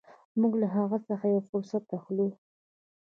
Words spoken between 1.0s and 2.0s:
څخه یو فرصت